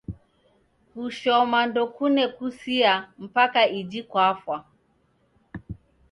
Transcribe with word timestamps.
Kushoma 0.89 1.59
ndokune 1.69 2.23
kusia 2.37 2.91
mpaka 3.25 3.61
iji 3.79 4.01
kwafa 4.09 4.55